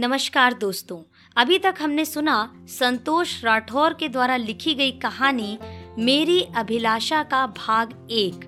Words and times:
नमस्कार 0.00 0.54
दोस्तों, 0.54 0.96
अभी 1.36 1.58
तक 1.58 1.74
हमने 1.80 2.04
सुना 2.04 2.34
संतोष 2.68 3.32
राठौर 3.44 3.94
के 3.94 4.08
द्वारा 4.08 4.36
लिखी 4.36 4.74
गई 4.74 4.90
कहानी, 4.92 5.58
मेरी 5.98 6.40
अभिलाषा 6.56 7.22
का 7.22 7.46
भाग 7.46 8.06
एक। 8.10 8.44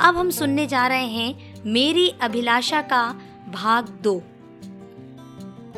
अब 0.00 0.16
हम 0.16 0.30
सुनने 0.30 0.66
जा 0.66 0.86
रहे 0.86 1.06
हैं 1.06 1.62
मेरी 1.66 2.08
अभिलाषा 2.22 2.82
का 2.82 3.02
भाग 3.48 3.88
दो। 4.02 4.16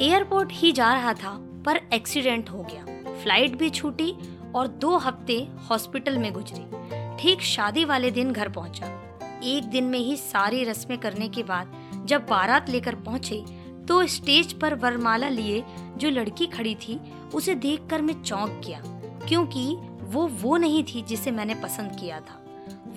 एयरपोर्ट 0.00 0.52
ही 0.52 0.72
जा 0.72 0.92
रहा 0.94 1.14
था, 1.14 1.36
पर 1.66 1.80
एक्सीडेंट 1.94 2.50
हो 2.50 2.66
गया। 2.72 3.14
फ़्लाइट 3.22 3.56
भी 3.56 3.70
छूटी 3.70 4.14
और 4.54 4.68
दो 4.68 4.96
हफ़्ते 4.96 5.40
हॉस्पिटल 5.70 6.18
में 6.18 6.32
गुजरी। 6.32 7.16
ठीक 7.16 7.42
शादी 7.42 7.84
वाले 7.84 8.10
दिन 8.10 8.32
घर 8.32 8.48
पहुँचा। 8.48 8.98
एक 9.44 9.64
दिन 9.64 9.84
में 9.84 9.98
ही 9.98 10.16
सारी 10.16 10.64
रस्में 10.64 10.98
करने 10.98 11.28
के 11.28 11.42
बाद 11.42 12.04
जब 12.06 12.26
बारात 12.26 12.68
लेकर 12.70 12.94
पहुँचे 12.94 13.61
तो 13.88 14.06
स्टेज 14.06 14.52
पर 14.52 14.74
वरमाला 14.74 15.28
लिए 15.28 15.64
जो 15.96 16.10
लड़की 16.10 16.46
खड़ी 16.46 16.74
थी, 16.74 16.98
उसे 17.34 17.54
देखकर 17.54 18.02
मैं 18.02 18.22
चौंक 18.22 18.60
गया, 18.66 18.82
क्योंकि 19.28 19.74
वो 20.04 20.26
वो 20.42 20.56
नहीं 20.56 20.82
थी 20.84 21.02
जिसे 21.02 21.30
मैंने 21.30 21.54
पसंद 21.54 21.96
किया 22.00 22.20
था। 22.20 22.40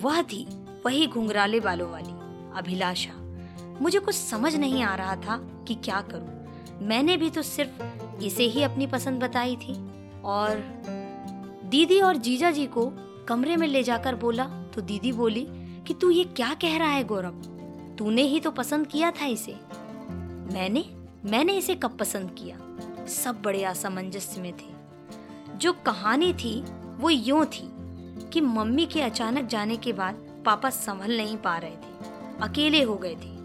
वह 0.02 0.22
थी 0.22 0.46
वही 0.84 1.06
घुंघराले 1.06 1.60
बालों 1.60 1.90
वाली, 1.90 2.12
अभिलाषा। 2.58 3.12
मुझे 3.80 3.98
कुछ 3.98 4.14
समझ 4.14 4.54
नहीं 4.56 4.82
आ 4.82 4.94
रहा 4.94 5.16
था 5.16 5.36
कि 5.68 5.74
क्या 5.74 6.00
करूँ। 6.00 6.86
मैंने 6.86 7.16
भी 7.16 7.30
तो 7.30 7.42
सिर्फ़ 7.42 8.22
इसे 8.22 8.44
ही 8.44 8.62
अपनी 8.62 8.86
पसंद 8.86 9.22
बताई 9.22 9.56
थी। 9.56 9.74
और 10.24 10.62
दीदी 11.64 12.00
और 12.00 12.16
जीजा 12.16 12.50
जी 12.50 12.66
को 12.66 12.90
कमरे 13.28 13.56
में 13.56 13.66
ले 13.68 13.82
जाकर 13.82 14.14
बोला 14.14 14.44
तो 14.74 14.80
दीदी 14.80 15.12
बोली 15.12 15.46
कि 15.86 15.94
तू 15.94 16.10
ये 16.10 16.24
क्या 16.24 16.54
कह 16.54 16.76
रहा 16.76 16.88
है 16.88 17.04
गौरव? 17.04 17.42
तूने 17.98 18.22
ही 18.22 18.40
तो 18.40 18.50
पसंद 18.50 18.86
किया 18.86 19.10
था 19.10 19.26
इसे। 19.26 19.56
मैंने 20.52 20.84
मैंने 21.24 21.56
इसे 21.56 21.74
कब 21.74 21.96
पसंद 21.96 22.36
किया? 22.38 22.58
सब 23.06 23.42
बड़े 23.42 23.64
असमंजस्य 23.64 24.40
में 24.40 24.52
थे। 24.52 24.76
जो 25.58 25.72
कहानी 25.72 26.32
थी, 26.32 26.64
वो 26.96 27.10
यूँ 27.10 27.46
थी 27.46 27.70
कि 28.28 28.40
मम्मी 28.40 28.86
के 28.86 29.02
अचानक 29.02 29.44
जाने 29.44 29.76
के 29.76 29.92
बाद 29.92 30.42
पापा 30.46 30.70
संभल 30.70 31.16
नहीं 31.16 31.36
पा 31.36 31.58
रहे 31.58 31.70
थे। 31.70 32.06
अकेले 32.42 32.82
हो 32.82 32.94
गए 32.94 33.14
थे। 33.14 33.36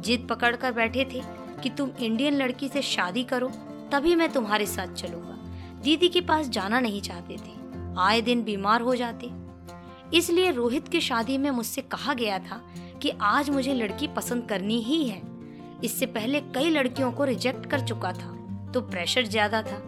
जिद 0.00 0.26
पकड़कर 0.30 0.72
बैठे 0.72 1.04
थे 1.04 1.22
कि 1.62 1.70
तुम 1.70 1.90
इंडियन 2.00 2.34
लड़की 2.34 2.68
से 2.68 2.82
शादी 2.82 3.24
करो, 3.24 3.48
तभी 3.92 4.14
मैं 4.14 4.32
तुम्हारे 4.32 4.66
साथ 4.66 4.86
चलूँगा। 4.86 5.36
दीदी 5.82 6.08
के 6.08 6.20
पास 6.20 6.48
जाना 6.48 6.80
नहीं 6.80 7.00
चाहते 7.00 7.36
थे। 7.36 7.56
आए 7.98 8.20
दिन 8.20 8.42
बीमार 8.42 8.80
हो 8.80 8.96
जाते। 8.96 9.30
इसलिए 10.16 10.50
रोहित 10.50 10.88
की 10.88 11.00
शादी 11.00 11.38
में 11.38 11.50
मुझसे 11.50 11.82
कहा 11.82 12.14
गया 12.14 12.38
था 12.38 12.74
कि 13.02 13.12
आज 13.20 13.50
मुझे 13.50 13.74
लड़की 13.74 14.06
पसंद 14.06 14.46
करनी 14.48 14.82
ही 14.82 15.08
है। 15.08 15.35
इससे 15.84 16.06
पहले 16.06 16.40
कई 16.54 16.70
लड़कियों 16.70 17.10
को 17.12 17.24
रिजेक्ट 17.24 17.66
कर 17.66 17.80
चुका 17.80 18.12
था 18.12 18.32
तो 18.74 18.80
प्रेशर 18.82 19.26
ज़्यादा 19.26 19.62
था। 19.62 19.82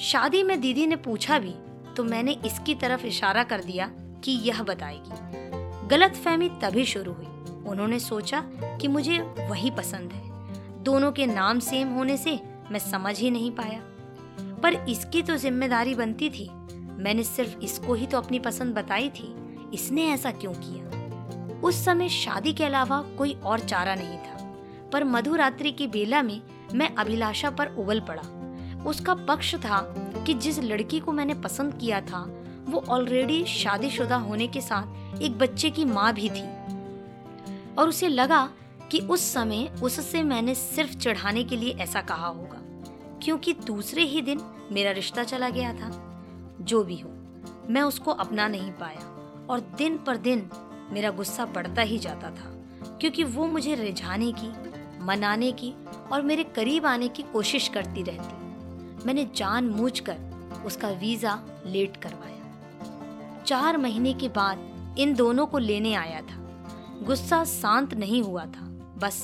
शादी 0.00 0.42
में 0.42 0.60
दीदी 0.60 0.86
ने 0.86 0.96
पूछा 0.98 1.38
भी 1.38 1.54
तो 1.96 2.04
मैंने 2.04 2.32
इसकी 2.46 2.74
तरफ़ 2.74 3.06
इशारा 3.06 3.42
कर 3.44 3.62
दिया 3.62 3.90
कि 4.24 4.32
यह 4.44 4.62
बताएगी। 4.62 5.88
गलत 5.88 6.14
फहमी 6.14 6.48
तभी 6.62 6.84
शुरू 6.84 7.12
हुई। 7.12 7.26
उन्होंने 7.70 7.98
सोचा 8.00 8.40
कि 8.80 8.88
मुझे 8.88 9.18
वही 9.40 9.70
पसंद 9.70 10.12
है। 10.12 10.82
दोनों 10.84 11.12
के 11.12 11.26
नाम 11.26 11.58
सेम 11.60 11.88
होने 11.88 12.16
से 12.16 12.38
मैं 12.70 12.78
समझ 12.80 13.18
ही 13.18 13.30
नहीं 13.30 13.50
पाया। 13.50 13.80
पर 14.62 14.74
इसकी 14.88 15.22
तो 15.22 15.36
ज़िम्मेदारी 15.36 15.94
बनती 15.94 16.30
थी। 16.30 16.48
मैंने 16.98 17.22
सिर्फ़ 17.24 17.58
इसको 17.58 17.94
ही 17.94 18.06
तो 18.06 18.18
अपनी 18.18 18.38
पसंद 18.38 18.74
बताई 18.74 19.08
थी। 19.10 19.34
इसने 19.74 20.06
ऐसा 20.10 20.30
क्यों 20.32 20.52
किया? 20.54 21.60
उस 21.60 21.84
समय 21.84 22.08
शादी 22.08 22.52
के 22.52 22.64
अलावा 22.64 23.00
कोई 23.18 23.32
और 23.34 23.60
चारा 23.60 23.94
नहीं 23.94 24.18
था। 24.18 24.37
पर 24.92 25.04
मधुरात्रि 25.04 25.72
की 25.72 25.86
बेला 25.86 26.22
में 26.22 26.40
मैं 26.74 26.94
अभिलाषा 26.94 27.50
पर 27.50 27.74
उबल 27.74 28.00
पड़ा। 28.00 28.22
उसका 28.86 29.14
पक्ष 29.28 29.54
था 29.54 29.80
कि 30.26 30.34
जिस 30.34 30.58
लड़की 30.58 31.00
को 31.00 31.12
मैंने 31.12 31.34
पसंद 31.34 31.74
किया 31.74 32.00
था, 32.00 32.20
वो 32.68 32.84
ऑलरेडी 32.88 33.44
शादीशुदा 33.44 34.16
होने 34.16 34.46
के 34.46 34.60
साथ 34.60 35.22
एक 35.22 35.38
बच्चे 35.38 35.70
की 35.70 35.84
माँ 35.84 36.12
भी 36.14 36.28
थी। 36.30 36.42
और 37.74 37.88
उसे 37.88 38.08
लगा 38.08 38.48
कि 38.90 38.98
उस 39.00 39.32
समय 39.32 39.68
उससे 39.82 40.22
मैंने 40.22 40.54
सिर्फ़ 40.54 40.96
चढ़ाने 40.96 41.44
के 41.44 41.56
लिए 41.56 41.74
ऐसा 41.74 42.00
कहा 42.00 42.26
होगा, 42.26 42.60
क्योंकि 43.22 43.52
दूसरे 43.66 44.02
ही 44.02 44.22
दिन 44.22 44.40
मेरा 44.72 44.90
रिश्ता 44.90 45.24
चला 45.24 45.48
गया 45.48 45.72
था। 45.72 45.90
जो 46.60 46.82
भी 46.84 46.98
हो, 46.98 47.10
मैं 47.70 47.82
उसको 47.82 48.10
अपना 48.10 48.48
नहीं 48.48 48.70
पाया 48.72 49.46
और 49.50 49.60
दिन 49.78 49.98
पर 49.98 50.16
दिन 50.16 50.48
मेरा 50.92 51.10
गुस्सा 51.10 51.44
बढ़ता 51.46 51.82
ही 51.82 51.98
जाता 51.98 52.30
था, 52.30 52.50
क्योंकि 53.00 53.24
वो 53.24 53.46
मुझे 53.46 53.74
रिझाने 53.74 54.32
की 54.32 54.46
मनाने 55.08 55.50
की 55.52 55.72
और 56.12 56.22
मेरे 56.22 56.44
करीब 56.56 56.86
आने 56.86 57.08
की 57.08 57.22
कोशिश 57.32 57.68
करती 57.68 58.02
रहती। 58.02 59.06
मैंने 59.06 59.28
जान 59.36 59.70
कर 60.00 60.62
उसका 60.66 60.88
वीज़ा 61.00 61.38
लेट 61.66 61.96
करवाया। 61.96 63.42
चार 63.46 63.76
महीने 63.76 64.12
के 64.12 64.28
बाद 64.28 64.96
इन 64.98 65.14
दोनों 65.14 65.46
को 65.46 65.58
लेने 65.58 65.94
आया 65.94 66.20
था। 66.20 66.36
गुस्सा 67.02 67.44
शांत 67.44 67.94
नहीं 67.94 68.22
हुआ 68.22 68.44
था। 68.46 68.66
बस 68.98 69.20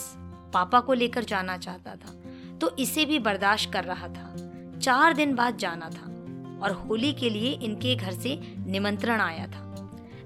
पापा 0.54 0.80
को 0.80 0.92
लेकर 0.92 1.24
जाना 1.24 1.56
चाहता 1.58 1.94
था 1.94 2.12
तो 2.60 2.70
इसे 2.78 3.04
भी 3.04 3.18
बर्दाश्त 3.18 3.72
कर 3.72 3.84
रहा 3.84 4.08
था। 4.08 4.34
चार 4.78 5.14
दिन 5.14 5.34
बाद 5.34 5.56
जाना 5.56 5.88
था 5.90 6.10
और 6.62 6.72
होली 6.80 7.12
के 7.12 7.30
लिए 7.30 7.52
इनके 7.54 7.94
घर 7.96 8.12
से 8.12 8.38
निमंत्रण 8.66 9.20
आया 9.20 9.46
था। 9.46 9.62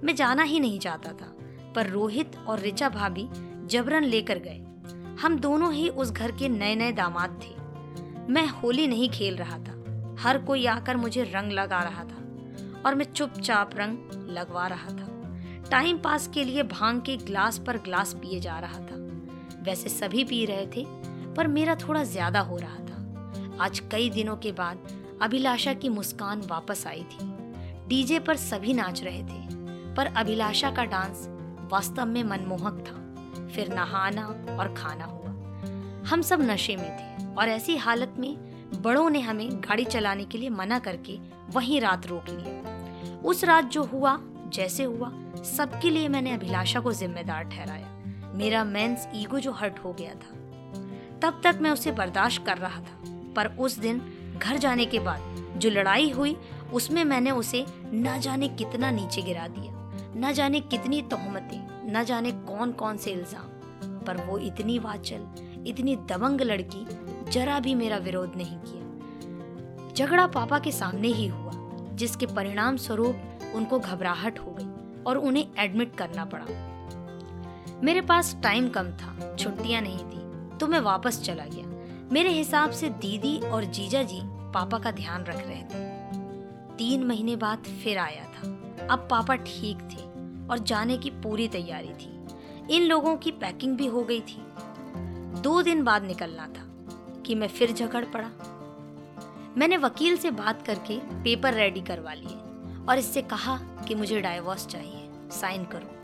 मैं 0.04 0.14
जाना 0.14 0.42
ही 0.42 0.60
नहीं 0.60 0.78
चाहता 0.78 1.12
था, 1.12 1.32
पर 1.74 1.86
रोहित 1.86 2.36
और 2.38 2.58
रिचा 2.58 2.88
भाभी 2.88 3.28
जबरन 3.66 4.04
लेकर 4.04 4.38
गए। 4.38 4.64
हम 5.22 5.38
दोनों 5.38 5.72
ही 5.72 5.88
उस 5.88 6.10
घर 6.10 6.30
के 6.30 6.48
नए 6.48 6.74
नए 6.74 6.92
दामाद 6.92 7.40
थे। 7.44 8.32
मैं 8.32 8.46
होली 8.48 8.86
नहीं 8.86 9.08
खेल 9.10 9.36
रहा 9.36 9.58
था। 9.58 9.72
हर 10.20 10.38
कोई 10.38 10.66
आकर 10.66 10.96
मुझे 10.96 11.22
रंग 11.24 11.52
लगा 11.52 11.82
रहा 11.82 12.04
था 12.04 12.82
और 12.86 12.94
मैं 12.94 13.04
चुपचाप 13.04 13.70
रंग 13.74 14.28
लगवा 14.30 14.66
रहा 14.66 14.90
था। 14.90 15.06
टाइम 15.70 15.98
पास 15.98 16.28
के 16.34 16.44
लिए 16.44 16.62
भाँग 16.62 17.00
के 17.00 17.16
ग्लास 17.16 17.58
पर 17.58 17.78
ग्लास 17.78 18.12
पिए 18.14 18.40
जा 18.40 18.58
रहा 18.58 18.78
था। 18.78 18.96
वैसे 19.62 19.88
सभी 19.88 20.24
पी 20.24 20.44
रहे 20.44 20.66
थे, 20.66 20.84
पर 21.34 21.46
मेरा 21.46 21.74
थोड़ा 21.74 22.04
ज़्यादा 22.04 22.40
हो 22.40 22.56
रहा 22.56 22.76
था। 22.76 23.56
आज 23.60 23.78
कई 23.92 24.10
दिनों 24.10 24.36
के 24.36 24.52
बाद 24.52 24.88
अभिलाषा 25.22 25.74
की 25.74 25.88
मुस्कान 25.88 26.42
वापस 26.42 26.86
आई 26.86 27.02
थी। 27.02 27.26
डीजे 27.88 28.18
पर 28.18 28.36
सभी 28.36 28.72
नाच 28.72 29.02
रहे 29.04 29.22
थे, 29.22 29.42
पर 29.94 30.12
अभिलाषा 30.16 30.70
का 30.70 30.84
डांस 30.84 31.28
वास्तव 31.72 32.06
में 32.06 32.22
मनमोहक 32.24 32.84
था। 32.88 32.97
फिर 33.54 33.74
नहाना 33.74 34.26
और 34.58 34.74
खाना 34.74 35.04
हुआ। 35.04 35.30
हम 36.08 36.22
सब 36.22 36.42
नशे 36.42 36.76
में 36.76 36.90
थे 36.90 37.34
और 37.34 37.48
ऐसी 37.48 37.76
हालत 37.76 38.14
में 38.18 38.36
बड़ों 38.82 39.10
ने 39.10 39.20
हमें 39.20 39.60
गाड़ी 39.60 39.84
चलाने 39.84 40.24
के 40.24 40.38
लिए 40.38 40.48
मना 40.48 40.78
करके 40.78 41.18
वहीं 41.50 41.80
रात 41.80 42.06
रोक 42.06 42.28
लिया 42.28 43.20
उस 43.24 43.44
रात 43.44 43.64
जो 43.64 43.84
हुआ, 43.84 44.18
जैसे 44.48 44.84
हुआ, 44.84 45.10
सबके 45.42 45.90
लिए 45.90 46.08
मैंने 46.08 46.32
अभिलाषा 46.32 46.80
को 46.80 46.92
जिम्मेदार 46.92 47.44
ठहराया। 47.44 47.88
मेरा 48.34 48.64
मेंस 48.64 49.08
ईगो 49.14 49.38
जो 49.38 49.52
हर्ट 49.52 49.78
हो 49.78 49.92
गया 49.92 50.10
था। 50.10 50.36
तब 51.22 51.40
तक 51.44 51.58
मैं 51.62 51.70
उसे 51.70 51.92
बर्दाश्त 51.92 52.44
कर 52.46 52.58
रहा 52.58 52.80
था, 52.80 53.02
पर 53.36 53.56
उस 53.58 53.78
दिन 53.78 54.02
घर 54.38 54.56
जाने 54.56 54.84
के 54.84 54.98
बाद 54.98 55.54
जो 55.56 55.70
लड़ाई 55.70 56.10
हुई, 56.10 56.36
उसमें 56.72 57.04
मैंने 57.04 57.30
उसे 57.30 57.64
न 57.84 58.18
जाने 58.20 58.48
कितना 58.48 58.90
नीचे 58.90 59.22
गिरा 59.22 59.48
दिया, 59.48 59.72
न 60.16 60.32
जाने 60.32 60.60
कितनी 60.60 61.02
तोहमतें 61.02 61.77
न 61.88 62.02
जाने 62.04 62.32
कौन 62.32 62.72
कौन 62.72 62.96
से 62.96 63.10
इल्ज़ाम। 63.10 63.56
पर 64.06 64.16
वो 64.26 64.38
इतनी 64.40 64.78
वाचल, 64.78 65.26
इतनी 65.66 65.96
दबंग 66.08 66.40
लड़की 66.40 66.86
जरा 67.32 67.58
भी 67.60 67.74
मेरा 67.74 67.96
विरोध 67.98 68.36
नहीं 68.36 68.58
किया। 68.58 69.94
झगड़ा 69.94 70.26
पापा 70.26 70.58
के 70.58 70.72
सामने 70.72 71.08
ही 71.08 71.26
हुआ, 71.26 71.52
जिसके 71.94 72.26
परिणाम 72.26 72.76
स्वरूप 72.76 73.52
उनको 73.54 73.78
घबराहट 73.78 74.38
हो 74.38 74.54
गई 74.58 75.02
और 75.02 75.16
उन्हें 75.18 75.46
एडमिट 75.58 75.94
करना 75.96 76.24
पड़ा। 76.24 76.46
मेरे 77.82 78.00
पास 78.00 78.36
टाइम 78.42 78.68
कम 78.68 78.90
था, 78.92 79.34
छुट्टियाँ 79.36 79.82
नहीं 79.82 79.98
थी 79.98 80.56
तो 80.58 80.66
मैं 80.66 80.80
वापस 80.80 81.22
चला 81.22 81.44
गया। 81.46 81.66
मेरे 82.12 82.30
हिसाब 82.30 82.70
से 82.70 82.88
दीदी 82.90 83.38
और 83.40 83.64
जीजा 83.64 84.02
जी 84.02 84.20
पापा 84.54 84.78
का 84.78 84.90
ध्यान 84.92 85.24
रख 85.24 85.46
रहे 85.46 85.62
थे। 85.64 85.86
तीन 86.76 87.04
महीने 87.04 87.36
बाद 87.36 87.64
फिर 87.82 87.98
आया 87.98 88.24
था। 88.24 88.48
अब 88.90 89.06
पापा 89.10 89.34
ठीक 89.36 89.78
थे। 89.92 90.07
और 90.50 90.58
जाने 90.58 90.98
की 90.98 91.10
पूरी 91.10 91.48
तैयारी 91.48 91.88
थी। 91.88 92.18
इन 92.76 92.82
लोगों 92.82 93.16
की 93.16 93.30
पैकिंग 93.30 93.76
भी 93.76 93.86
हो 93.86 94.02
गई 94.02 94.20
थी। 94.20 94.44
दो 95.40 95.62
दिन 95.62 95.84
बाद 95.84 96.02
निकलना 96.02 96.46
था 96.46 96.64
कि 97.22 97.34
मैं 97.34 97.48
फिर 97.48 97.72
झगड़ 97.72 98.04
पड़ा। 98.04 98.30
मैंने 99.58 99.76
वकील 99.76 100.16
से 100.16 100.30
बात 100.30 100.66
करके 100.66 100.98
पेपर 100.98 101.54
रेडी 101.54 101.80
करवा 101.80 102.12
लिए 102.12 102.36
और 102.88 102.98
इससे 102.98 103.22
कहा 103.22 103.56
कि 103.58 103.94
मुझे 103.94 104.20
डाइवोर्स 104.20 104.66
चाहिए। 104.66 105.10
साइन 105.30 105.64
करो। 105.64 105.98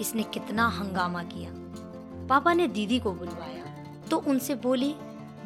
इसने 0.00 0.22
कितना 0.22 0.68
हंगामा 0.68 1.22
किया। 1.22 1.50
पापा 2.26 2.52
ने 2.52 2.68
दीदी 2.68 2.98
को 2.98 3.12
बुलवाया। 3.12 3.64
तो 4.10 4.16
उनसे 4.16 4.54
बोली, 4.54 4.94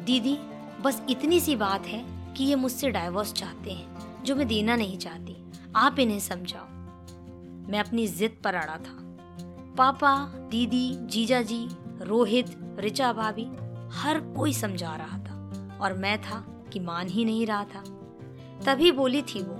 दीदी, 0.05 0.37
बस 0.81 1.01
इतनी 1.09 1.39
सी 1.39 1.55
बात 1.55 1.85
है 1.87 2.33
कि 2.33 2.43
ये 2.43 2.55
मुझसे 2.55 2.91
डाइवोर्स 2.91 3.33
चाहते 3.33 3.71
हैं, 3.71 4.23
जो 4.23 4.35
मैं 4.35 4.47
देना 4.47 4.75
नहीं 4.75 4.97
चाहती। 4.97 5.51
आप 5.75 5.99
इन्हें 5.99 6.19
समझाओ। 6.19 6.74
मैं 7.69 7.79
अपनी 7.79 8.07
जिद 8.07 8.37
पर 8.43 8.55
अड़ा 8.55 8.77
था। 8.77 8.97
पापा, 9.77 10.33
दीदी, 10.49 10.95
जीजा 11.01 11.41
जी, 11.41 11.67
रोहित, 12.01 12.45
रिचा 12.79 13.13
भाभी, 13.13 13.45
हर 13.91 14.19
कोई 14.37 14.53
समझा 14.53 14.95
रहा 14.95 15.17
था 15.17 15.77
और 15.81 15.93
मैं 15.93 16.21
था 16.21 16.63
कि 16.73 16.79
मान 16.79 17.07
ही 17.07 17.25
नहीं 17.25 17.45
रहा 17.47 17.63
था। 17.63 17.83
तभी 18.65 18.91
बोली 18.91 19.21
थी 19.21 19.41
वो 19.43 19.55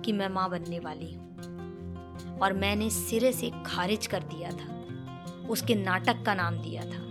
कि 0.00 0.12
मैं 0.12 0.28
माँ 0.28 0.50
बनने 0.50 0.78
वाली 0.78 1.12
हूँ 1.14 2.38
और 2.38 2.52
मैंने 2.52 2.90
सिरे 2.90 3.32
से 3.32 3.50
खारिज 3.66 4.06
कर 4.06 4.22
दिया 4.22 4.50
था। 4.50 4.78
उसके 5.48 5.74
नाटक 5.74 6.22
का 6.26 6.34
नाम 6.34 6.54
दिया 6.54 6.82
था। 6.82 7.06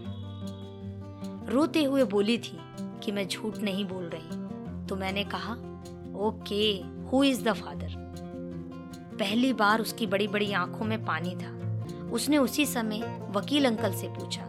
रोते 1.50 1.84
हुए 1.84 2.04
बोली 2.04 2.38
थी 2.38 2.58
कि 3.04 3.12
मैं 3.12 3.28
झूठ 3.28 3.58
नहीं 3.58 3.86
बोल 3.86 4.10
रही। 4.14 4.86
तो 4.88 4.96
मैंने 4.96 5.24
कहा, 5.24 5.54
okay 6.20 6.84
who 7.08 7.24
is 7.24 7.44
the 7.44 7.54
father 7.54 8.07
पहली 9.20 9.54
बार 9.54 9.82
उसकी 9.82 10.08
बड़ी 10.08 10.28
बड़ी 10.28 10.52
आँखों 10.54 10.86
में 10.86 11.06
पानी 11.06 11.36
था। 11.36 11.58
उसने 12.12 12.38
उसी 12.38 12.66
समय 12.66 13.28
वकील 13.32 13.66
अंकल 13.66 13.94
से 13.94 14.08
पूछा, 14.08 14.46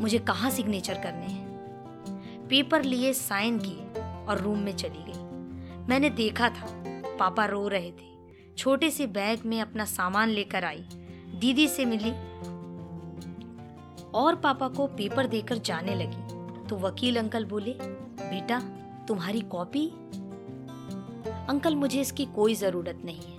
मुझे 0.00 0.18
कहाँ 0.18 0.50
सिग्नेचर 0.50 0.94
करने 0.94 1.26
हैं? 1.26 1.46
पेपर 2.48 2.82
लिए 2.82 3.12
साइन 3.12 3.58
किए 3.58 4.00
और 4.00 4.40
रूम 4.40 4.58
में 4.58 4.72
चली 4.72 5.04
गई। 5.08 5.24
मैंने 5.88 6.10
देखा 6.10 6.48
था, 6.48 6.66
पापा 7.18 7.44
रो 7.44 7.68
रहे 7.68 7.90
थे। 7.90 8.06
छोटे 8.58 8.90
से 8.90 9.06
बैग 9.06 9.40
में 9.46 9.60
अपना 9.60 9.84
सामान 9.84 10.28
लेकर 10.28 10.64
आई। 10.64 10.84
दीदी 11.34 11.68
से 11.68 11.84
मिली। 11.84 12.10
और 14.14 14.34
पापा 14.34 14.68
को 14.68 14.86
पेपर 14.86 15.26
देकर 15.26 15.58
जाने 15.58 15.94
लगी। 15.94 16.22
तो 16.68 16.76
वकील 16.76 17.16
अंकल 17.16 17.44
बोले, 17.44 17.76
बेटा, 18.20 18.60
तुम्हारी 19.08 19.40
कॉपी 19.40 19.88
अंकल, 21.48 21.74
मुझे 21.74 22.00
इसकी 22.00 22.24
कोई 22.24 22.54
ज़रूरत 22.54 23.02
नहीं 23.04 23.20
है। 23.20 23.35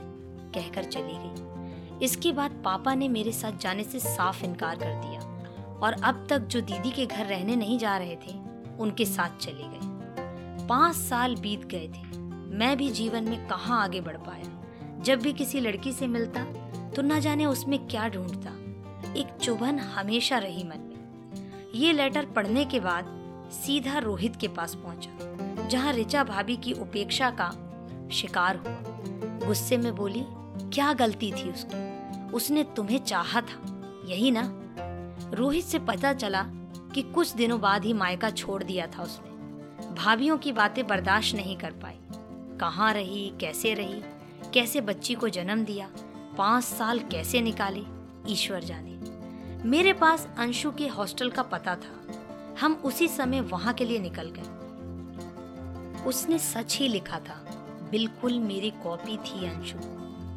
कहकर 0.48 0.84
चली 0.84 1.14
गई। 1.16 2.06
इसके 2.06 2.32
बाद 2.32 2.52
पापा 2.66 2.94
ने 2.96 3.08
मेरे 3.08 3.32
साथ 3.32 3.58
जाने 3.60 3.84
से 3.84 4.00
साफ़ 4.00 4.44
इनकार 4.46 4.76
कर 4.76 4.94
दिया 4.96 5.22
और 5.78 5.94
अब 6.04 6.26
तक 6.30 6.40
जो 6.40 6.62
दीदी 6.62 6.92
के 6.92 7.06
घर 7.06 7.26
रहने 7.26 7.56
नहीं 7.56 7.78
जा 7.78 7.98
रहे 7.98 8.16
थे, 8.18 8.36
उनके 8.80 9.06
साथ 9.06 9.38
चले 9.38 9.64
गए। 9.64 10.66
पाँच 10.68 10.96
साल 10.96 11.36
बीत 11.36 11.66
गए 11.66 11.88
थे। 11.88 12.06
मैं 12.58 12.76
भी 12.78 12.90
जीवन 12.90 13.24
में 13.24 13.48
कहाँ 13.48 13.84
आगे 13.84 14.02
बढ़ 14.02 14.18
पाया? 14.18 14.54
जब 15.02 15.20
भी 15.20 15.34
किसी 15.34 15.60
लड़की 15.60 15.92
से 15.92 16.08
मिलता 16.08 16.44
तो 16.90 17.02
न 17.02 17.20
जाने 17.20 17.46
उसमें 17.46 17.88
क्या 17.88 18.08
ढूंढता। 18.10 18.52
एक 19.14 19.38
चुभन 19.42 19.80
हमेशा 19.80 20.38
रही 20.38 20.64
मन 20.64 20.80
में। 20.80 21.72
ये 21.76 21.94
लेटर 21.94 22.26
पढ़ने 22.26 22.66
के 22.66 22.80
बाद 22.80 23.16
सीधा 23.54 23.98
रोहित 23.98 24.36
के 24.36 24.48
पास 24.48 24.76
पहुँचा, 24.76 25.68
जहाँ 25.68 25.94
रिचा 25.94 26.24
भाभी 26.24 26.56
की 26.58 26.74
उपेक्षा 26.74 27.30
का 27.32 27.50
शिकार 28.12 28.58
हुआ। 28.58 29.27
गुस्से 29.48 29.78
में 29.78 29.96
बोली, 29.96 30.24
क्या 30.74 30.94
गलती 30.94 31.32
थी 31.32 31.52
उसकी? 31.52 31.98
उसने 32.34 32.64
तुम्हें 32.64 33.00
चाहा 33.00 33.42
था, 33.42 33.82
यही 34.06 34.32
ना? 34.32 34.44
रोहित 35.34 35.66
से 35.66 35.80
पता 35.80 36.14
चला 36.14 36.44
कि 36.96 37.02
कुछ 37.02 37.34
दिनों 37.34 37.62
बाद 37.62 37.86
ही 37.86 37.94
मायका 37.94 38.30
छोड़ 38.30 38.64
दिया 38.64 38.88
था 38.88 39.04
उसने। 39.04 39.30
भाभीियों 39.94 40.38
की 40.38 40.52
बातें 40.52 40.88
बर्दाश्त 40.88 41.36
नहीं 41.36 41.58
कर 41.58 41.72
पाई। 41.72 41.98
कहाँ 42.58 42.94
रही, 42.94 43.34
कैसे 43.40 43.74
रही, 43.74 44.02
कैसे 44.54 44.82
बच्ची 44.82 45.16
को 45.16 45.30
जन्म 45.30 45.66
दिया, 45.66 45.90
पाँच 46.38 46.64
साल 46.64 47.00
कैसे 47.00 47.42
निकाले, 47.42 47.84
ईश्वर 48.28 48.64
जाने। 48.64 48.98
मेरे 49.70 49.94
पास 49.94 50.28
अंशु 50.38 50.72
के 50.72 50.88
हॉस्टल 50.88 51.30
का 51.30 51.44
पता 51.44 51.76
था। 51.76 52.08
हम 52.62 52.74
उसी 52.74 53.08
समय 53.08 53.42
वहाँ 53.42 53.74
के 53.74 53.86
लिए 53.86 54.00
निकल 54.00 54.34
गए। 54.38 54.58
उसने 56.04 56.40
सच 56.40 56.78
ही 56.78 56.88
लिखा 56.88 57.20
था 57.20 57.47
बिल्कुल 57.92 58.40
मेरी 58.40 58.70
कॉपी 58.70 59.18
थी, 59.18 59.48
अंशु। 59.48 59.78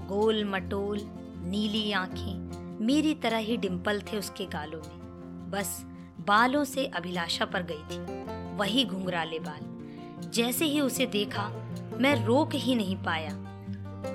गोल 0.07 0.45
मटोल, 0.45 1.01
नीली 1.45 1.93
आँखें, 1.93 2.51
मेरी 2.87 3.15
तरह 3.15 3.37
ही 3.37 3.57
डिम्पल 3.57 4.01
थे 4.01 4.19
उसके 4.19 4.45
गालों 4.47 4.79
में। 4.79 5.01
बस, 5.51 5.87
बालों 6.27 6.65
से 6.65 6.87
अभिलाषा 6.87 7.45
पर 7.45 7.63
गई 7.63 7.83
थी। 7.83 8.25
वही 8.57 8.85
घुंघराले 8.85 9.39
बाल। 9.39 9.81
जैसे 10.31 10.65
ही 10.65 10.81
उसे 10.81 11.07
देखा, 11.07 11.51
मैं 11.99 12.25
रोक 12.25 12.51
ही 12.55 12.75
नहीं 12.75 12.97
पाया। 12.97 13.31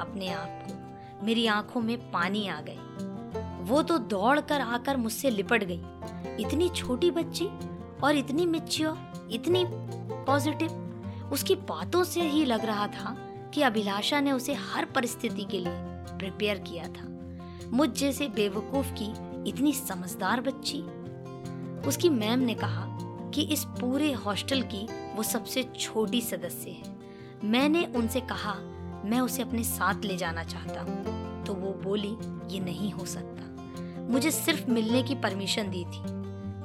अपने 0.01 0.29
आप 0.29 0.63
को, 0.65 1.25
मेरी 1.25 1.47
आँखों 1.47 1.81
में 1.81 2.11
पानी 2.11 2.47
आ 2.47 2.61
गए 2.61 2.77
वो 3.61 3.81
तो 3.81 3.97
दौड़ 3.97 4.39
कर 4.39 4.61
आकर 4.61 4.97
मुझसे 4.97 5.29
लिपट 5.29 5.63
गई। 5.63 5.81
इतनी 6.43 6.69
छोटी 6.69 7.11
बच्ची 7.11 7.45
और 8.03 8.15
इतनी 8.15 8.45
मिच्योर 8.45 9.29
इतनी 9.31 9.65
पॉजिटिव 10.25 10.81
उसकी 11.33 11.55
बातों 11.55 12.03
से 12.03 12.21
ही 12.21 12.45
लग 12.45 12.65
रहा 12.65 12.87
था 12.87 13.24
कि 13.55 13.61
अभिलाषा 13.61 14.19
ने 14.19 14.31
उसे 14.31 14.53
हर 14.53 14.85
परिस्थिति 14.85 15.43
के 15.43 15.59
लिए 15.59 15.73
प्रिपेयर 16.17 16.57
किया 16.57 16.87
था। 16.87 17.19
मुझ 17.71 17.89
जैसे 17.89 18.27
बेवकूफ़ 18.27 18.93
की 18.93 19.05
इतनी 19.49 19.73
समझदार 19.73 20.41
बच्ची। 20.41 20.81
उसकी 21.87 22.09
मैम 22.09 22.39
ने 22.39 22.53
कहा 22.53 22.85
कि 23.29 23.41
इस 23.41 23.63
पूरे 23.63 24.11
हॉस्टल 24.11 24.61
की 24.61 24.87
वो 25.15 25.23
सबसे 25.23 25.63
छोटी 25.79 26.21
सदस्य 26.21 26.69
है। 26.69 26.95
मैंने 27.43 27.85
उनसे 27.85 28.19
कहा, 28.19 28.53
मैं 29.05 29.19
उसे 29.19 29.41
अपने 29.41 29.63
साथ 29.63 30.01
ले 30.03 30.17
जाना 30.17 30.43
चाहता 30.43 30.81
हूँ। 30.81 31.03
तो 31.45 31.53
वो 31.53 31.71
बोली, 31.71 32.17
ये 32.53 32.59
नहीं 32.59 32.91
हो 32.91 33.05
सकता। 33.05 33.41
मुझे 34.01 34.31
सिर्फ़ 34.31 34.69
मिलने 34.71 35.03
की 35.03 35.15
परमिशन 35.15 35.63
दी 35.63 35.85
थी। 35.85 36.15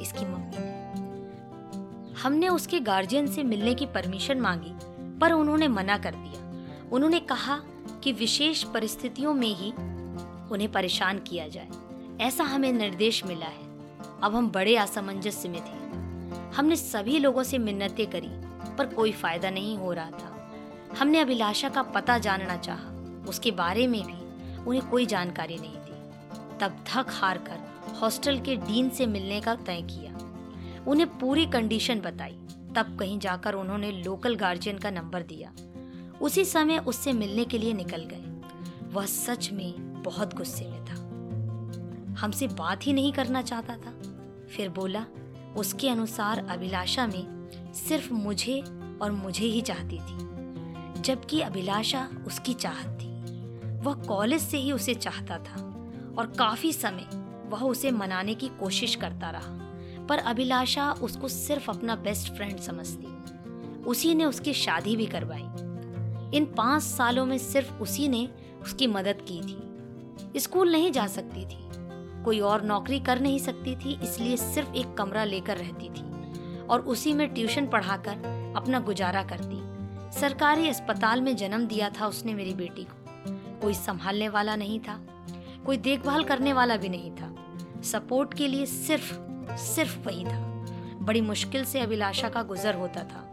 इसकी 0.02 0.24
मम्मी 0.24 0.56
ने। 0.58 0.80
हमने 2.22 2.48
उसके 2.48 2.80
गार्जियन 2.80 3.26
से 3.26 3.42
मिलने 3.42 3.74
की 3.74 3.86
परमिशन 3.86 4.40
मांगी, 4.40 4.72
पर 5.18 5.32
उन्होंने 5.32 5.68
मना 5.68 5.98
कर 5.98 6.14
दिया। 6.14 6.39
उन्होंने 6.92 7.20
कहा 7.20 7.60
कि 8.04 8.12
विशेष 8.12 8.62
परिस्थितियों 8.62 9.34
में 9.34 9.54
ही 9.54 9.70
उन्हें 10.50 10.72
परेशान 10.72 11.18
किया 11.18 11.48
जाए। 11.48 11.68
ऐसा 12.20 12.44
हमें 12.44 12.72
निर्देश 12.72 13.24
मिला 13.24 13.46
है। 13.46 13.70
अब 14.22 14.34
हम 14.34 14.50
बड़े 14.50 14.76
असमंजस्य 14.76 15.48
में 15.48 15.60
थे। 15.60 15.80
हमने 16.56 16.76
सभी 16.76 17.18
लोगों 17.18 17.42
से 17.42 17.58
मिन्नतें 17.58 18.06
करी, 18.06 18.28
पर 18.76 18.94
कोई 18.94 19.12
फ़ायदा 19.12 19.50
नहीं 19.50 19.78
हो 19.78 19.92
रहा 19.92 20.10
था। 20.10 20.52
हमने 20.98 21.18
अभिलाषा 21.18 21.68
का 21.68 21.82
पता 21.82 22.18
जानना 22.18 22.56
चाहा। 22.56 22.90
उसके 23.28 23.50
बारे 23.50 23.86
में 23.86 24.04
भी 24.04 24.20
उन्हें 24.64 24.88
कोई 24.88 25.06
जानकारी 25.06 25.56
नहीं 25.56 25.76
थी। 25.76 26.10
तब 26.58 26.84
थक 26.86 27.06
हार 27.08 27.38
कर 27.38 27.70
हॉस्टल 28.02 28.40
के 28.40 28.56
डीन 28.56 28.90
से 28.90 29.06
मिलने 29.06 29.40
का 29.40 29.54
तय 29.54 29.82
किया। 29.82 30.12
उन्हें 30.86 31.18
पूरी 31.18 31.46
कंडीशन 31.46 32.00
बताई। 32.00 32.38
तब 32.76 32.96
कहीं 33.00 33.18
जाकर 33.18 33.54
उन्होंने 33.54 33.92
लोकल 33.92 34.34
गार्जियन 34.34 34.78
का 34.78 34.90
नंबर 34.90 35.22
दिया। 35.22 35.52
उसी 36.20 36.44
समय 36.44 36.78
उससे 36.78 37.12
मिलने 37.12 37.44
के 37.44 37.58
लिए 37.58 37.72
निकल 37.72 38.08
गए। 38.12 38.40
वह 38.88 39.06
सच 39.06 39.52
में 39.52 40.02
बहुत 40.02 40.34
गुस्से 40.34 40.64
में 40.64 40.84
था। 40.84 40.94
हमसे 42.20 42.46
बात 42.46 42.86
ही 42.86 42.92
नहीं 42.92 43.12
करना 43.12 43.42
चाहता 43.42 43.76
था। 43.76 44.02
फिर 44.56 44.68
बोला, 44.68 45.06
उसके 45.56 45.88
अनुसार 45.88 46.46
अभिलाषा 46.46 47.06
में 47.06 47.50
सिर्फ़ 47.74 48.12
मुझे 48.12 48.60
और 49.02 49.10
मुझे 49.10 49.46
ही 49.46 49.60
चाहती 49.60 49.96
थी, 49.96 50.18
जबकि 51.02 51.40
अभिलाषा 51.40 52.08
उसकी 52.26 52.54
चाहत 52.54 52.98
थी। 53.00 53.10
वह 53.78 53.94
कॉलेज 53.94 54.42
से 54.42 54.58
ही 54.58 54.72
उसे 54.72 54.94
चाहता 54.94 55.38
था 55.38 55.62
और 56.18 56.34
काफ़ी 56.38 56.72
समय 56.72 57.06
वह 57.48 57.60
उसे 57.60 57.90
मनाने 57.90 58.34
की 58.34 58.48
कोशिश 58.48 58.94
करता 58.94 59.30
रहा। 59.30 59.56
पर 60.06 60.18
अभिलाषा 60.18 60.92
उसको 60.92 61.28
सिर्फ़ 61.28 61.70
अपना 61.70 61.96
बेस्ट 61.96 62.32
फ्रेंड 62.32 62.58
समझती। 62.58 63.06
उसी 63.82 64.14
ने 64.14 64.24
उसकी 64.24 64.52
शादी 64.52 64.96
भी 64.96 65.06
करवाई। 65.06 65.69
इन 66.34 66.44
पाँच 66.44 66.82
सालों 66.82 67.26
में 67.26 67.38
सिर्फ़ 67.38 67.74
उसी 67.74 68.08
ने 68.08 68.28
उसकी 68.62 68.86
मदद 68.86 69.18
की 69.28 69.40
थी। 69.40 70.40
स्कूल 70.40 70.72
नहीं 70.72 70.92
जा 70.92 71.06
सकती 71.06 71.46
थी। 71.46 71.70
कोई 72.24 72.40
और 72.40 72.62
नौकरी 72.62 73.00
कर 73.00 73.20
नहीं 73.20 73.38
सकती 73.38 73.76
थी, 73.76 74.00
इसलिए 74.02 74.36
सिर्फ़ 74.36 74.72
एक 74.72 74.94
कमरा 74.94 75.24
लेकर 75.24 75.56
रहती 75.56 75.88
थी 75.88 76.62
और 76.66 76.80
उसी 76.80 77.12
में 77.12 77.34
ट्यूशन 77.34 77.66
पढ़ाकर 77.66 78.12
अपना 78.56 78.80
गुजारा 78.80 79.22
करती। 79.22 79.60
सरकारी 80.20 80.68
अस्पताल 80.68 81.20
में 81.20 81.36
जन्म 81.36 81.66
दिया 81.66 81.90
था 81.90 82.06
उसने 82.06 82.34
मेरी 82.34 82.54
बेटी 82.54 82.84
को। 82.84 82.96
कोई 83.60 83.74
संभालने 83.74 84.28
वाला 84.28 84.56
नहीं 84.56 84.80
था, 84.80 85.00
कोई 85.66 85.76
देखभाल 85.76 86.24
करने 86.24 86.52
वाला 86.52 86.76
भी 86.76 86.88
नहीं 86.88 87.10
था। 87.10 87.34
सपोर्ट 87.82 88.34
के 88.34 88.48
लिए 88.48 88.66
सिर्फ़ 88.66 89.12
सिर्फ़ 89.56 89.98
वही 89.98 90.24
था। 90.24 90.64
बड़ी 91.02 91.20
मुश्किल 91.20 91.64
से 91.64 91.80
अभिलाषा 91.80 92.28
का 92.28 92.42
गुजर 92.42 92.74
होता 92.74 93.04
था। 93.04 93.26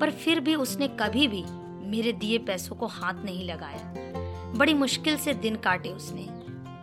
पर 0.00 0.10
फिर 0.10 0.40
भी 0.40 0.54
उसने 0.54 0.88
कभी 0.88 1.28
भी 1.28 1.44
मेरे 1.92 2.12
दिए 2.12 2.38
पैसों 2.38 2.76
को 2.76 2.86
हाथ 2.86 3.14
नहीं 3.14 3.44
लगाया। 3.44 3.94
बड़ी 4.52 4.74
मुश्किल 4.74 5.16
से 5.16 5.34
दिन 5.34 5.56
काटे 5.56 5.88
उसने। 5.88 6.28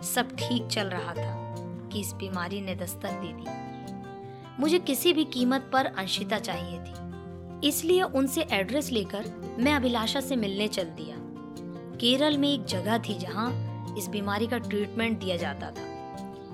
सब 0.07 0.35
ठीक 0.35 0.67
चल 0.67 0.87
रहा 0.87 1.13
था 1.13 1.55
कि 1.87 1.99
इस 1.99 2.13
बीमारी 2.13 2.61
ने 2.61 2.75
दस्तक 2.75 3.09
दे 3.09 3.33
दी। 3.33 3.45
मुझे 4.61 4.79
किसी 4.79 5.13
भी 5.13 5.25
कीमत 5.25 5.69
पर 5.73 5.85
अंशिता 5.85 6.39
चाहिए 6.39 6.79
थी। 6.79 6.93
इसलिए 7.67 8.01
उनसे 8.01 8.41
एड्रेस 8.51 8.91
लेकर 8.91 9.55
मैं 9.59 9.73
अभिलाषा 9.73 10.19
से 10.19 10.35
मिलने 10.35 10.67
चल 10.67 10.83
दिया। 10.83 11.15
केरल 11.97 12.37
में 12.37 12.53
एक 12.53 12.65
जगह 12.65 12.97
थी 12.97 13.19
जहाँ 13.19 13.49
इस 13.97 14.07
बीमारी 14.07 14.47
का 14.47 14.57
ट्रीटमेंट 14.57 15.19
दिया 15.19 15.37
जाता 15.37 15.71
था। 15.71 15.83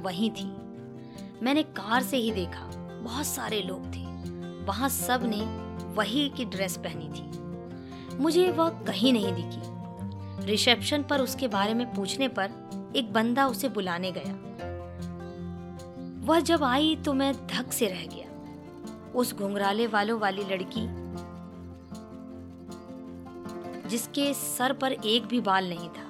वहीं 0.02 0.30
थी। 0.30 0.48
मैंने 1.44 1.64
कार 1.64 2.04
से 2.04 2.18
ही 2.18 2.32
देखा। 2.32 2.72
बहुत 3.04 3.26
सारे 3.26 3.62
लोग 3.62 3.96
थे। 3.96 4.06
वहाँ 4.66 4.90
सबने 4.90 5.66
वही 5.86 6.30
की 6.30 6.46
ड्रेस 6.46 6.78
पहनी 6.78 7.10
थी। 7.10 7.45
मुझे 8.20 8.50
वह 8.52 8.70
कहीं 8.88 9.14
नहीं 9.14 9.34
दिखी। 9.34 10.46
रिसेप्शन 10.46 11.04
पर 11.04 11.22
उसके 11.22 11.48
बारे 11.48 11.74
में 11.74 11.94
पूछने 11.94 12.28
पर 12.30 12.94
एक 12.96 13.14
बंदा 13.14 13.48
उसे 13.48 13.70
बुलाने 13.70 14.12
गया। 14.12 14.34
वह 16.26 16.40
जब 16.40 16.64
आई 16.64 16.96
तो 16.96 17.14
मैं 17.14 17.34
धक 17.48 17.74
से 17.74 17.88
रह 17.88 18.06
गया। 18.06 18.24
उस 19.14 19.34
घुंघराले 19.36 19.88
वालों 19.88 20.20
वाली 20.20 20.44
लड़की, 20.44 20.88
जिसके 23.90 24.34
सर 24.34 24.74
पर 24.74 24.94
एक 24.94 25.26
भी 25.26 25.40
बाल 25.42 25.70
नहीं 25.70 25.90
था, 25.90 26.06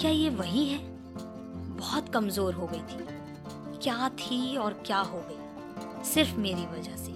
क्या 0.00 0.10
ये 0.10 0.28
वही 0.30 0.64
है? 0.66 0.78
बहुत 1.70 2.08
कमज़ोर 2.08 2.54
हो 2.54 2.66
गई 2.66 2.80
थी। 2.80 3.04
क्या 3.78 4.08
थी 4.18 4.56
और 4.56 4.72
क्या 4.86 4.98
हो 4.98 5.20
गई? 5.20 6.04
सिर्फ़ 6.04 6.36
मेरी 6.36 6.66
वजह 6.68 6.96
से। 6.96 7.12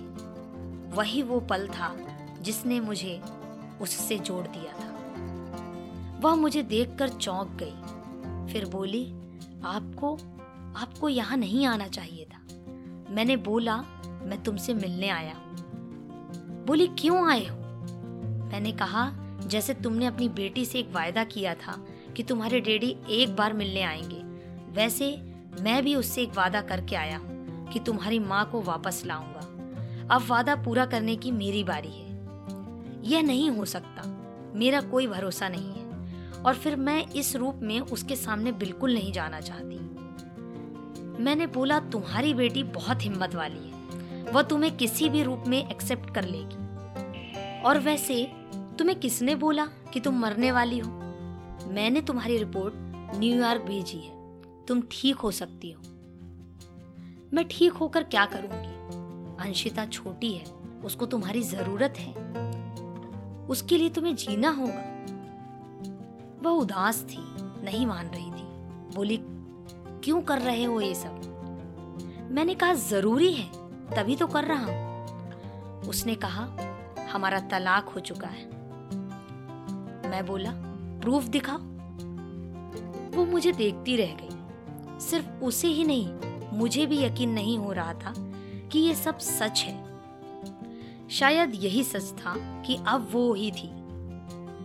वही 0.97 1.23
वो 1.23 1.41
पल 1.41 1.67
था 1.69 1.95
जिसने 2.41 2.81
मुझे 2.81 3.21
उससे 3.81 4.19
जोड़ 4.19 4.47
दिया 4.47 4.73
था। 4.73 4.95
वह 6.21 6.35
मुझे 6.35 6.63
देखकर 6.63 7.09
चौंक 7.09 7.49
गई। 7.63 7.99
फिर 8.53 8.67
बोली, 8.67 9.05
आपको 9.65 10.15
आपको 10.77 11.09
यहाँ 11.09 11.37
नहीं 11.37 11.67
आना 11.67 11.87
चाहिए 11.89 12.25
था। 12.25 12.39
मैंने 13.11 13.37
बोला, 13.37 13.77
मैं 14.07 14.43
तुमसे 14.43 14.75
मिलने 14.75 15.09
आया 15.09 15.35
बोली, 16.67 16.87
क्यों 16.87 17.31
आए 17.31 17.47
हो? 17.47 17.57
मैंने 18.53 18.73
कहा, 18.73 19.13
जैसे 19.47 19.75
तुमने 19.75 20.07
अपनी 20.07 20.29
बेटी 20.29 20.65
से 20.65 20.79
एक 20.79 20.93
वायदा 20.93 21.25
किया 21.25 21.55
था 21.55 21.85
कि 22.17 22.23
तुम्हारे 22.23 22.61
डैडी 22.61 22.97
एक 23.11 23.37
बार 23.37 23.53
मिलने 23.53 23.83
आएँगे, 23.83 24.23
वैसे 24.73 25.17
मैं 25.61 25.85
भी 25.85 25.95
उससे 25.95 26.23
एक 26.23 26.35
वादा 26.35 26.61
करके 26.61 26.97
आया 26.97 27.19
हूँ 27.19 27.67
कि 27.69 27.79
तुम्हारी 27.79 28.19
माँ 28.19 28.51
को 28.51 28.63
वापस 28.63 29.03
लाऊँगा। 29.07 29.41
अब 30.15 30.23
वादा 30.29 30.55
पूरा 30.55 30.87
करने 30.87 31.17
की 31.17 31.31
मेरी 31.31 31.65
बारी 31.65 31.91
है। 31.91 32.08
यह 33.09 33.23
नहीं 33.23 33.51
हो 33.51 33.65
सकता। 33.65 34.25
मेरा 34.55 34.81
कोई 34.81 35.07
भरोसा 35.07 35.49
नहीं 35.49 35.73
है। 35.73 35.89
और 36.43 36.55
फिर 36.55 36.77
मैं 36.77 37.07
इस 37.07 37.37
रूप 37.37 37.55
में 37.63 37.81
उसके 37.81 38.17
सामने 38.17 38.53
बिल्कुल 38.53 38.95
नहीं 38.95 39.13
जाना 39.13 39.41
चाहती। 39.41 39.79
मैंने 41.23 41.47
बोला, 41.47 41.81
तुम्हारी 41.81 42.35
बेटी 42.35 42.63
बहुत 42.63 43.03
हिम्मत 43.03 43.35
वाली 43.35 43.69
है। 43.69 43.79
वह 44.33 44.43
तुम्हें 44.43 44.77
किसी 44.77 45.09
भी 45.09 45.23
रूप 45.23 45.45
में 45.47 45.69
एक्सेप्ट 45.71 46.15
कर 46.15 46.25
लेगी। 46.25 46.69
और 47.63 47.79
वैसे, 47.79 48.33
तुम्हें 48.55 49.01
किसने 49.01 49.35
बोला 49.35 49.67
कि 49.67 50.01
तुम 50.01 50.19
मरने 50.19 50.53
वाली 50.53 50.79
हो? 50.79 50.91
मैंने 51.69 52.01
तुम्हारी 52.01 52.39
रिपोर्ट 52.39 52.75
न्यूयॉर्क 53.19 53.63
भेजी 53.63 53.99
है। 53.99 54.43
तुम 54.67 54.83
ठीक 54.91 55.17
हो 55.17 55.31
सकती 55.31 55.71
हो। 55.71 55.83
मैं 57.33 57.49
ठीक 57.51 57.73
होकर 57.73 58.03
क्या 58.03 58.27
करूँगी? 58.27 58.79
अंशिता 59.49 59.87
छोटी 59.87 60.33
है। 60.33 60.45
उसको 60.85 61.07
तुम्हारी 61.07 61.43
ज़रूरत 61.43 61.95
है। 61.99 62.13
उसके 63.49 63.79
लिए 63.79 63.91
तुम्हें 63.91 64.17
जीना 64.17 64.51
होगा। 64.51 64.99
वह 66.43 66.51
उदास 66.51 67.07
थी, 67.11 67.19
नहीं 67.65 67.87
मान 67.87 68.07
रही 68.07 68.31
थी। 68.31 68.49
बोली, 68.95 69.21
क्यों 70.05 70.23
कर 70.23 70.39
रहे 70.39 70.65
हो 70.65 70.81
ये 70.81 70.95
सब? 70.95 71.25
मैंने 72.31 72.55
कहा, 72.55 72.75
ज़रूरी 72.75 73.33
है, 73.33 73.51
तभी 73.97 74.17
तो 74.17 74.27
कर 74.27 74.45
रहा 74.45 74.65
हूँ। 74.65 74.99
उसने 75.89 76.15
कहा, 76.15 76.49
हमारा 77.13 77.41
तलाक 77.41 77.89
हो 77.89 78.01
चुका 78.01 78.29
है। 78.29 78.45
मैं 80.11 80.27
बोला, 80.27 80.51
प्रूफ 81.01 81.25
दिखाओ। 81.25 81.59
वो 83.17 83.25
मुझे 83.25 83.53
देखती 83.53 83.97
रह 83.97 84.17
गई। 84.23 84.29
सिर्फ़ 85.01 85.45
उसे 85.45 85.69
ही 85.69 85.85
नहीं, 85.85 86.09
मुझे 86.53 86.87
भी 86.87 87.05
यकीन 87.05 87.31
नहीं 87.31 87.59
हो 87.59 87.73
रहा 87.73 87.93
था 87.93 88.15
कि 88.73 88.79
ये 88.79 88.95
सब 88.95 89.19
सच 89.19 89.65
है। 89.67 89.88
शायद 91.11 91.53
यही 91.55 91.85
सच 91.85 92.13
था 92.13 92.35
कि 92.63 92.79
अब 92.87 93.09
वो 93.13 93.35
ही 93.35 93.51
थी। 93.51 93.71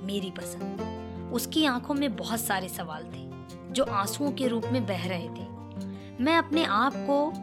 मेरी 0.05 0.31
पसंद। 0.31 1.31
उसकी 1.33 1.65
आँखों 1.65 1.93
में 1.93 2.15
बहुत 2.15 2.39
सारे 2.39 2.69
सवाल 2.69 3.03
थे, 3.03 3.29
जो 3.73 3.83
आंसुओं 3.83 4.31
के 4.31 4.47
रूप 4.47 4.63
में 4.65 4.85
बह 4.85 5.07
रहे 5.07 5.29
थे। 5.29 6.23
मैं 6.23 6.37
अपने 6.37 6.63
आप 6.63 6.93
को 6.95 7.33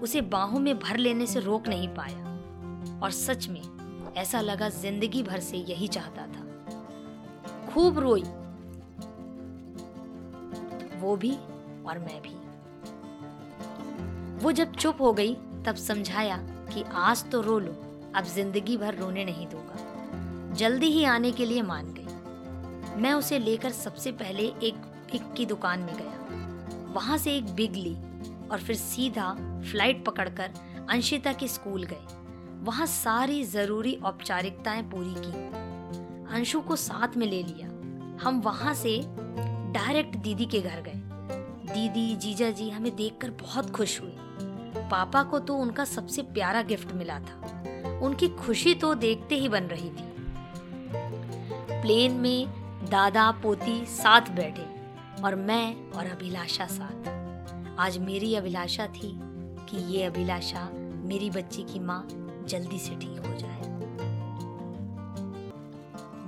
उसे 0.00 0.20
बाहों 0.20 0.60
में 0.60 0.78
भर 0.78 0.96
लेने 0.96 1.26
से 1.26 1.40
रोक 1.40 1.68
नहीं 1.68 1.88
पाया, 1.88 2.24
और 3.02 3.10
सच 3.10 3.48
में 3.48 3.62
ऐसा 4.16 4.40
लगा 4.40 4.68
ज़िंदगी 4.68 5.22
भर 5.22 5.40
से 5.40 5.56
यही 5.56 5.88
चाहता 5.88 6.26
था। 6.26 6.46
खूब 7.72 7.98
रोई। 7.98 8.22
वो 11.00 11.16
भी 11.16 11.32
और 11.86 11.98
मैं 11.98 12.22
भी। 12.22 12.34
वो 14.44 14.52
जब 14.52 14.72
चुप 14.72 15.00
हो 15.00 15.12
गई, 15.12 15.34
तब 15.34 15.74
समझाया 15.74 16.36
कि 16.74 16.84
आज 16.92 17.30
तो 17.30 17.40
रो 17.40 17.58
लो। 17.58 17.89
अब 18.16 18.24
ज़िंदगी 18.24 18.76
भर 18.76 18.94
रोने 18.94 19.24
नहीं 19.24 19.46
दूँगा। 19.46 20.54
जल्दी 20.54 20.86
ही 20.86 21.04
आने 21.04 21.30
के 21.32 21.44
लिए 21.46 21.62
मान 21.62 21.92
गई। 21.98 23.00
मैं 23.02 23.12
उसे 23.12 23.38
लेकर 23.38 23.70
सबसे 23.70 24.12
पहले 24.12 24.42
एक 24.62 24.74
बिग 25.12 25.34
की 25.36 25.46
दुकान 25.46 25.80
में 25.80 25.94
गया। 25.96 26.92
वहाँ 26.94 27.18
से 27.18 27.36
एक 27.36 27.54
बिग 27.54 27.74
ली 27.74 27.94
और 28.50 28.60
फिर 28.60 28.76
सीधा 28.76 29.32
फ़्लाइट 29.70 30.04
पकड़कर 30.04 30.50
अंशिता 30.90 31.32
के 31.32 31.48
स्कूल 31.48 31.82
गए 31.82 32.06
वहाँ 32.64 32.86
सारी 32.86 33.42
ज़रूरी 33.44 33.94
औपचारिकताएँ 34.04 34.82
पूरी 34.82 35.14
की। 35.18 36.34
अंशु 36.34 36.60
को 36.60 36.76
साथ 36.76 37.16
में 37.16 37.26
ले 37.26 37.42
लिया। 37.42 37.68
हम 38.22 38.40
वहाँ 38.40 38.74
से 38.74 39.00
डायरेक्ट 39.72 40.16
दीदी 40.16 40.46
के 40.46 40.60
घर 40.60 40.80
गए। 40.80 41.00
दीदी, 41.74 42.16
जीजा 42.16 42.50
जी 42.50 42.68
हमें 42.70 42.94
देखकर 42.96 43.30
बहुत 43.40 43.70
खुश 43.70 44.00
हुए 44.00 44.12
पापा 44.90 45.22
को 45.22 45.38
तो 45.38 45.54
उनका 45.54 45.84
सबसे 45.84 46.22
प्यारा 46.22 46.62
गिफ्ट 46.62 46.92
मिला 46.92 47.18
था। 47.20 47.59
उनकी 48.02 48.28
खुशी 48.28 48.74
तो 48.74 48.94
देखते 48.94 49.34
ही 49.34 49.48
बन 49.48 49.64
रही 49.64 49.90
थी। 49.90 50.08
प्लेन 51.82 52.12
में 52.12 52.46
दादा 52.90 53.30
पोती 53.30 53.84
साथ 53.86 54.20
बैठे, 54.20 54.66
और 55.22 55.34
मैं 55.34 55.90
और 55.90 56.06
अभिलाषा 56.06 56.66
साथ। 56.66 57.08
आज 57.78 57.98
मेरी 57.98 58.34
अभिलाषा 58.34 58.86
थी 58.86 59.18
कि 59.68 59.92
ये 59.92 60.04
अभिलाषा 60.04 60.68
मेरी 61.04 61.30
बच्ची 61.30 61.62
की 61.62 61.78
माँ 61.78 62.06
जल्दी 62.48 62.78
से 62.78 62.94
ठीक 62.94 63.26
हो 63.26 63.36
जाए। 63.38 63.60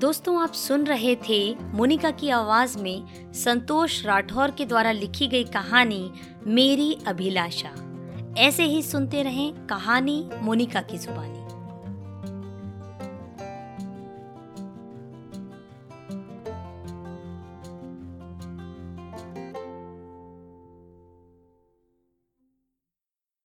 दोस्तों, 0.01 0.43
आप 0.43 0.53
सुन 0.53 0.85
रहे 0.85 1.17
थे 1.29 1.55
मोनिका 1.55 2.11
की 2.11 2.29
आवाज़ 2.31 2.79
में 2.79 3.33
संतोष 3.33 4.05
राठौर 4.07 4.51
के 4.51 4.65
द्वारा 4.65 4.93
लिखी 4.93 5.27
गई 5.27 5.45
कहानी 5.45 6.11
मेरी 6.47 6.99
अभिलाषा। 7.07 7.71
ऐसे 8.39 8.65
ही 8.65 8.83
सुनते 8.83 9.23
रहें 9.23 9.67
कहानी 9.67 10.29
मोनिका 10.43 10.81
की 10.81 10.99
जुबानी। 10.99 11.42